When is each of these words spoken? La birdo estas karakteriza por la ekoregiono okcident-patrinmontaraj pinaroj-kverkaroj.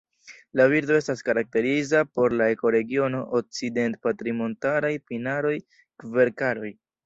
La 0.61 0.65
birdo 0.69 0.95
estas 0.99 1.21
karakteriza 1.27 2.01
por 2.19 2.35
la 2.41 2.47
ekoregiono 2.55 3.21
okcident-patrinmontaraj 3.43 4.95
pinaroj-kverkaroj. 5.13 6.77